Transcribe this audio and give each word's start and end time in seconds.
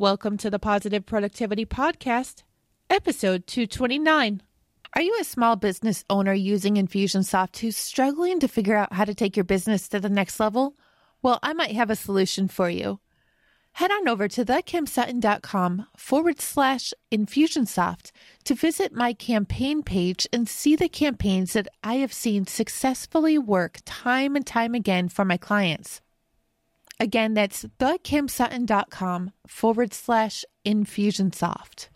Welcome 0.00 0.38
to 0.38 0.48
the 0.48 0.58
Positive 0.58 1.04
Productivity 1.04 1.66
Podcast, 1.66 2.42
episode 2.88 3.46
229. 3.46 4.40
Are 4.96 5.02
you 5.02 5.14
a 5.20 5.24
small 5.24 5.56
business 5.56 6.06
owner 6.08 6.32
using 6.32 6.76
Infusionsoft 6.76 7.58
who's 7.58 7.76
struggling 7.76 8.40
to 8.40 8.48
figure 8.48 8.78
out 8.78 8.94
how 8.94 9.04
to 9.04 9.14
take 9.14 9.36
your 9.36 9.44
business 9.44 9.90
to 9.90 10.00
the 10.00 10.08
next 10.08 10.40
level? 10.40 10.74
Well, 11.20 11.38
I 11.42 11.52
might 11.52 11.72
have 11.72 11.90
a 11.90 11.96
solution 11.96 12.48
for 12.48 12.70
you. 12.70 13.00
Head 13.72 13.90
on 13.90 14.08
over 14.08 14.26
to 14.26 14.42
thekimsutton.com 14.42 15.86
forward 15.98 16.40
slash 16.40 16.94
Infusionsoft 17.12 18.10
to 18.44 18.54
visit 18.54 18.94
my 18.94 19.12
campaign 19.12 19.82
page 19.82 20.26
and 20.32 20.48
see 20.48 20.76
the 20.76 20.88
campaigns 20.88 21.52
that 21.52 21.68
I 21.84 21.96
have 21.96 22.14
seen 22.14 22.46
successfully 22.46 23.36
work 23.36 23.80
time 23.84 24.34
and 24.34 24.46
time 24.46 24.74
again 24.74 25.10
for 25.10 25.26
my 25.26 25.36
clients. 25.36 26.00
Again, 27.00 27.32
that's 27.32 27.64
thekimsutton.com 27.78 29.32
forward 29.46 29.94
slash 29.94 30.44
Infusionsoft. 30.66 31.88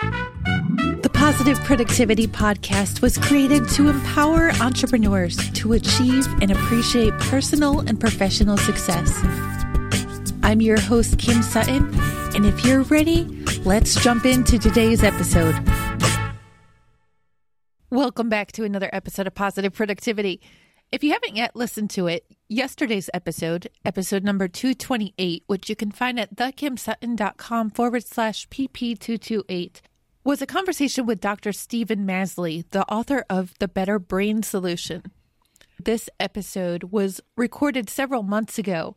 The 0.00 1.10
Positive 1.14 1.56
Productivity 1.60 2.26
Podcast 2.26 3.00
was 3.00 3.18
created 3.18 3.68
to 3.70 3.88
empower 3.88 4.50
entrepreneurs 4.60 5.36
to 5.52 5.74
achieve 5.74 6.26
and 6.42 6.50
appreciate 6.50 7.12
personal 7.20 7.80
and 7.80 8.00
professional 8.00 8.56
success. 8.56 9.16
I'm 10.42 10.60
your 10.60 10.80
host, 10.80 11.20
Kim 11.20 11.40
Sutton, 11.42 11.88
and 12.34 12.44
if 12.44 12.64
you're 12.64 12.82
ready, 12.82 13.26
let's 13.64 13.94
jump 14.02 14.26
into 14.26 14.58
today's 14.58 15.04
episode. 15.04 15.54
Welcome 17.90 18.28
back 18.28 18.50
to 18.52 18.64
another 18.64 18.90
episode 18.92 19.28
of 19.28 19.36
Positive 19.36 19.72
Productivity. 19.72 20.40
If 20.90 21.04
you 21.04 21.12
haven't 21.12 21.36
yet 21.36 21.54
listened 21.54 21.90
to 21.90 22.08
it, 22.08 22.24
yesterday's 22.48 23.10
episode, 23.12 23.68
episode 23.84 24.24
number 24.24 24.48
228, 24.48 25.44
which 25.46 25.68
you 25.68 25.76
can 25.76 25.90
find 25.90 26.18
at 26.18 26.34
thekimsutton.com 26.34 27.70
forward 27.70 28.04
slash 28.04 28.48
pp228, 28.48 29.80
was 30.24 30.42
a 30.42 30.46
conversation 30.46 31.06
with 31.06 31.20
Dr. 31.20 31.52
Stephen 31.52 32.06
Masley, 32.06 32.64
the 32.70 32.86
author 32.90 33.24
of 33.30 33.54
The 33.58 33.68
Better 33.68 33.98
Brain 33.98 34.42
Solution. 34.42 35.02
This 35.78 36.10
episode 36.18 36.84
was 36.84 37.20
recorded 37.36 37.88
several 37.88 38.22
months 38.22 38.58
ago. 38.58 38.96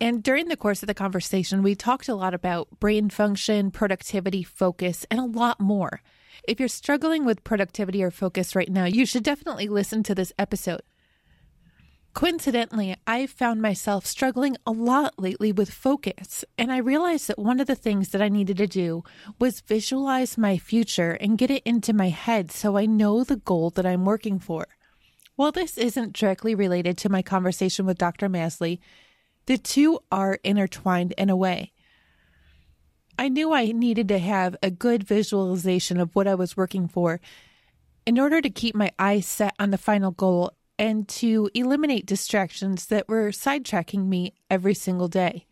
And 0.00 0.22
during 0.22 0.48
the 0.48 0.56
course 0.56 0.82
of 0.82 0.86
the 0.86 0.94
conversation, 0.94 1.62
we 1.62 1.74
talked 1.74 2.08
a 2.08 2.14
lot 2.14 2.34
about 2.34 2.80
brain 2.80 3.10
function, 3.10 3.70
productivity, 3.70 4.42
focus, 4.42 5.04
and 5.10 5.20
a 5.20 5.24
lot 5.24 5.60
more. 5.60 6.02
If 6.46 6.60
you're 6.60 6.68
struggling 6.68 7.24
with 7.24 7.44
productivity 7.44 8.02
or 8.02 8.10
focus 8.10 8.56
right 8.56 8.70
now, 8.70 8.84
you 8.84 9.04
should 9.06 9.22
definitely 9.22 9.68
listen 9.68 10.02
to 10.04 10.14
this 10.14 10.32
episode. 10.38 10.82
Coincidentally, 12.14 12.96
I've 13.06 13.30
found 13.30 13.62
myself 13.62 14.04
struggling 14.04 14.56
a 14.66 14.72
lot 14.72 15.14
lately 15.18 15.52
with 15.52 15.70
focus, 15.70 16.44
and 16.56 16.72
I 16.72 16.78
realized 16.78 17.28
that 17.28 17.38
one 17.38 17.60
of 17.60 17.66
the 17.66 17.76
things 17.76 18.08
that 18.08 18.22
I 18.22 18.28
needed 18.28 18.56
to 18.56 18.66
do 18.66 19.04
was 19.38 19.60
visualize 19.60 20.36
my 20.36 20.58
future 20.58 21.12
and 21.12 21.38
get 21.38 21.50
it 21.50 21.62
into 21.64 21.92
my 21.92 22.08
head 22.08 22.50
so 22.50 22.76
I 22.76 22.86
know 22.86 23.22
the 23.22 23.36
goal 23.36 23.70
that 23.70 23.86
I'm 23.86 24.04
working 24.04 24.38
for. 24.40 24.66
While 25.36 25.52
this 25.52 25.78
isn't 25.78 26.14
directly 26.14 26.56
related 26.56 26.98
to 26.98 27.08
my 27.08 27.22
conversation 27.22 27.86
with 27.86 27.98
Dr. 27.98 28.28
Masley, 28.28 28.80
the 29.46 29.56
two 29.56 30.00
are 30.10 30.40
intertwined 30.42 31.14
in 31.16 31.30
a 31.30 31.36
way. 31.36 31.72
I 33.16 33.28
knew 33.28 33.52
I 33.52 33.66
needed 33.66 34.08
to 34.08 34.18
have 34.18 34.56
a 34.62 34.70
good 34.70 35.04
visualization 35.04 36.00
of 36.00 36.14
what 36.14 36.26
I 36.26 36.34
was 36.34 36.56
working 36.56 36.88
for 36.88 37.20
in 38.04 38.18
order 38.18 38.40
to 38.40 38.50
keep 38.50 38.74
my 38.74 38.90
eyes 38.98 39.26
set 39.26 39.54
on 39.58 39.70
the 39.70 39.78
final 39.78 40.10
goal 40.10 40.52
and 40.78 41.08
to 41.08 41.50
eliminate 41.54 42.06
distractions 42.06 42.86
that 42.86 43.08
were 43.08 43.30
sidetracking 43.30 44.06
me 44.06 44.34
every 44.50 44.74
single 44.74 45.08
day. 45.08 45.46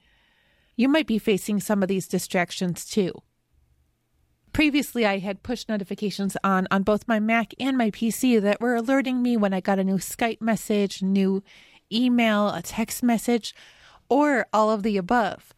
You 0.77 0.88
might 0.88 1.06
be 1.06 1.19
facing 1.19 1.60
some 1.60 1.82
of 1.82 1.88
these 1.88 2.06
distractions 2.06 2.84
too. 2.84 3.12
Previously, 4.52 5.04
I 5.04 5.19
had 5.19 5.42
push 5.42 5.66
notifications 5.69 6.36
on 6.42 6.66
on 6.70 6.82
both 6.82 7.08
my 7.08 7.20
Mac 7.20 7.52
and 7.60 7.77
my 7.77 7.91
PC 7.91 8.41
that 8.41 8.60
were 8.60 8.74
alerting 8.74 9.22
me 9.22 9.36
when 9.36 9.53
I 9.53 9.60
got 9.60 9.78
a 9.78 9.84
new 9.84 9.98
Skype 9.98 10.41
message, 10.41 11.03
new 11.03 11.42
email, 11.92 12.48
a 12.48 12.62
text 12.62 13.03
message, 13.03 13.54
or 14.09 14.47
all 14.53 14.70
of 14.70 14.82
the 14.82 14.97
above. 14.97 15.53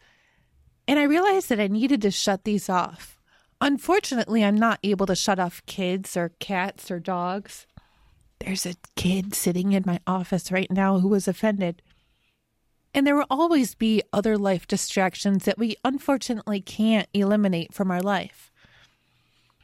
And 0.87 0.99
I 0.99 1.03
realized 1.03 1.49
that 1.49 1.59
I 1.59 1.67
needed 1.67 2.01
to 2.01 2.11
shut 2.11 2.43
these 2.43 2.67
off. 2.67 3.19
Unfortunately, 3.61 4.43
I'm 4.43 4.57
not 4.57 4.79
able 4.83 5.05
to 5.05 5.15
shut 5.15 5.39
off 5.39 5.65
kids 5.65 6.17
or 6.17 6.33
cats 6.39 6.89
or 6.89 6.99
dogs. 6.99 7.67
There's 8.39 8.65
a 8.65 8.75
kid 8.95 9.35
sitting 9.35 9.73
in 9.73 9.83
my 9.85 9.99
office 10.07 10.51
right 10.51 10.71
now 10.71 10.99
who 10.99 11.09
was 11.09 11.27
offended. 11.27 11.81
And 12.93 13.05
there 13.05 13.15
will 13.15 13.25
always 13.29 13.75
be 13.75 14.01
other 14.11 14.37
life 14.37 14.67
distractions 14.67 15.45
that 15.45 15.59
we 15.59 15.75
unfortunately 15.83 16.61
can't 16.61 17.07
eliminate 17.13 17.73
from 17.73 17.91
our 17.91 18.01
life. 18.01 18.51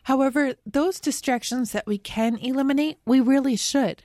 However, 0.03 0.53
those 0.65 0.99
distractions 0.99 1.71
that 1.71 1.87
we 1.87 1.97
can 1.97 2.37
eliminate, 2.37 2.99
we 3.05 3.19
really 3.19 3.55
should. 3.55 4.03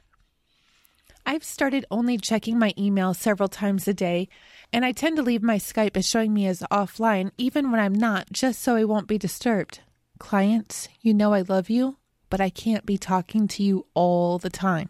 I've 1.26 1.44
started 1.44 1.84
only 1.90 2.16
checking 2.16 2.58
my 2.58 2.72
email 2.78 3.12
several 3.12 3.50
times 3.50 3.86
a 3.86 3.92
day, 3.92 4.28
and 4.72 4.84
I 4.84 4.92
tend 4.92 5.16
to 5.16 5.22
leave 5.22 5.42
my 5.42 5.56
Skype 5.56 5.96
as 5.98 6.08
showing 6.08 6.32
me 6.32 6.46
as 6.46 6.62
offline 6.70 7.32
even 7.36 7.70
when 7.70 7.80
I'm 7.80 7.92
not, 7.92 8.32
just 8.32 8.62
so 8.62 8.76
I 8.76 8.84
won't 8.84 9.08
be 9.08 9.18
disturbed. 9.18 9.80
Clients, 10.18 10.88
you 11.02 11.12
know 11.12 11.34
I 11.34 11.42
love 11.42 11.68
you, 11.68 11.98
but 12.30 12.40
I 12.40 12.48
can't 12.48 12.86
be 12.86 12.96
talking 12.96 13.46
to 13.48 13.62
you 13.62 13.86
all 13.94 14.38
the 14.38 14.48
time. 14.48 14.88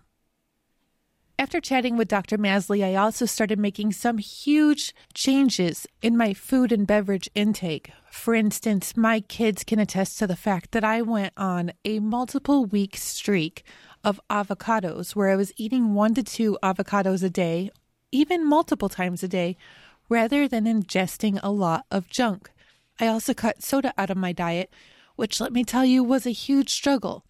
After 1.40 1.58
chatting 1.58 1.96
with 1.96 2.06
Dr. 2.06 2.36
Masley, 2.36 2.84
I 2.84 2.96
also 2.96 3.24
started 3.24 3.58
making 3.58 3.92
some 3.92 4.18
huge 4.18 4.94
changes 5.14 5.86
in 6.02 6.14
my 6.14 6.34
food 6.34 6.70
and 6.70 6.86
beverage 6.86 7.30
intake. 7.34 7.92
For 8.10 8.34
instance, 8.34 8.94
my 8.94 9.20
kids 9.20 9.64
can 9.64 9.78
attest 9.78 10.18
to 10.18 10.26
the 10.26 10.36
fact 10.36 10.72
that 10.72 10.84
I 10.84 11.00
went 11.00 11.32
on 11.38 11.72
a 11.82 11.98
multiple 11.98 12.66
week 12.66 12.98
streak 12.98 13.64
of 14.04 14.20
avocados 14.28 15.16
where 15.16 15.30
I 15.30 15.36
was 15.36 15.54
eating 15.56 15.94
one 15.94 16.12
to 16.12 16.22
two 16.22 16.58
avocados 16.62 17.22
a 17.22 17.30
day, 17.30 17.70
even 18.12 18.46
multiple 18.46 18.90
times 18.90 19.22
a 19.22 19.28
day, 19.28 19.56
rather 20.10 20.46
than 20.46 20.66
ingesting 20.66 21.40
a 21.42 21.50
lot 21.50 21.86
of 21.90 22.10
junk. 22.10 22.50
I 23.00 23.06
also 23.06 23.32
cut 23.32 23.62
soda 23.62 23.94
out 23.96 24.10
of 24.10 24.18
my 24.18 24.32
diet, 24.32 24.70
which 25.16 25.40
let 25.40 25.54
me 25.54 25.64
tell 25.64 25.86
you 25.86 26.04
was 26.04 26.26
a 26.26 26.32
huge 26.32 26.68
struggle. 26.68 27.24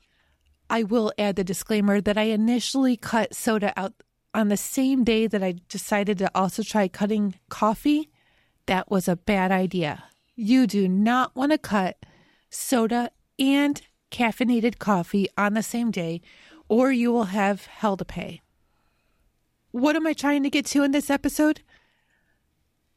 I 0.71 0.85
will 0.85 1.13
add 1.19 1.35
the 1.35 1.43
disclaimer 1.43 2.01
that 2.01 2.17
I 2.17 2.25
initially 2.25 2.97
cut 2.97 3.35
soda 3.35 3.73
out 3.77 3.93
on 4.33 4.49
the 4.49 4.57
same 4.57 5.03
day 5.03 5.27
that 5.27 5.43
I 5.43 5.57
decided 5.69 6.19
to 6.19 6.31
also 6.33 6.63
try 6.63 6.87
cutting 6.87 7.35
coffee. 7.49 8.09
That 8.67 8.89
was 8.89 9.09
a 9.09 9.17
bad 9.17 9.51
idea. 9.51 10.05
You 10.37 10.69
do 10.69 10.87
not 10.87 11.35
want 11.35 11.51
to 11.51 11.59
cut 11.59 11.97
soda 12.51 13.11
and 13.37 13.83
caffeinated 14.13 14.79
coffee 14.79 15.27
on 15.37 15.55
the 15.55 15.63
same 15.63 15.91
day, 15.91 16.21
or 16.69 16.93
you 16.93 17.11
will 17.11 17.25
have 17.25 17.67
hell 17.67 17.97
to 17.97 18.05
pay. 18.05 18.41
What 19.73 19.97
am 19.97 20.07
I 20.07 20.13
trying 20.13 20.45
to 20.45 20.51
get 20.51 20.67
to 20.67 20.85
in 20.85 20.93
this 20.93 21.11
episode? 21.11 21.63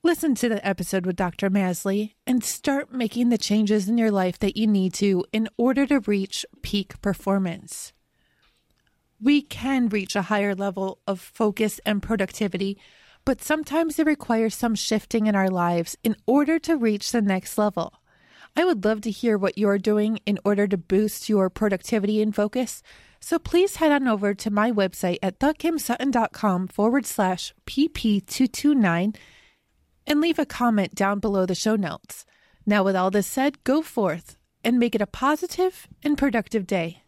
Listen 0.06 0.36
to 0.36 0.50
the 0.50 0.68
episode 0.68 1.06
with 1.06 1.16
Dr. 1.16 1.50
Masley 1.50 2.16
and 2.28 2.44
start 2.44 2.91
making 2.91 3.30
the 3.30 3.38
changes 3.38 3.88
in 3.88 3.97
your 3.97 4.12
life 4.12 4.38
that 4.40 4.58
you 4.58 4.68
need 4.68 4.94
to 4.96 5.24
in 5.31 5.47
order 5.56 5.86
to 5.86 6.02
reach 6.02 6.46
peak 6.62 7.02
performance. 7.02 7.94
We 9.22 9.41
can 9.41 9.88
reach 9.88 10.18
a 10.18 10.24
higher 10.24 10.56
level 10.56 11.00
of 11.08 11.22
focus 11.22 11.80
and 11.86 12.03
productivity, 12.03 12.78
but 13.24 13.41
sometimes 13.41 13.97
it 13.97 14.06
requires 14.06 14.56
some 14.56 14.75
shifting 14.75 15.28
in 15.28 15.38
our 15.38 15.50
lives 15.50 15.96
in 16.03 16.18
order 16.28 16.59
to 16.59 16.75
reach 16.75 17.14
the 17.14 17.22
next 17.22 17.58
level. 17.58 17.94
I 18.58 18.66
would 18.66 18.84
love 18.84 19.00
to 19.03 19.09
hear 19.09 19.38
what 19.38 19.58
you're 19.58 19.78
doing 19.78 20.20
in 20.25 20.38
order 20.44 20.68
to 20.68 20.78
boost 20.78 21.30
your 21.30 21.50
productivity 21.50 22.22
and 22.22 22.35
focus. 22.35 22.84
So 23.22 23.40
please 23.40 23.78
head 23.78 23.94
on 23.94 24.09
over 24.09 24.34
to 24.34 24.52
my 24.52 24.70
website 24.70 25.20
at 25.24 25.40
thekimsutton.com 25.40 26.68
forward 26.68 27.06
slash 27.06 27.53
pp229 27.66 29.16
and 30.06 30.22
leave 30.22 30.40
a 30.40 30.46
comment 30.46 30.96
down 30.96 31.19
below 31.19 31.46
the 31.46 31.56
show 31.56 31.75
notes. 31.75 32.25
Now, 32.66 32.84
with 32.84 32.96
all 32.96 33.11
this 33.11 33.28
said, 33.28 33.64
go 33.64 33.82
forth 33.82 34.38
and 34.64 34.79
make 34.79 34.96
it 34.96 35.02
a 35.02 35.08
positive 35.08 35.88
and 36.03 36.17
productive 36.17 36.66
day. 36.66 37.03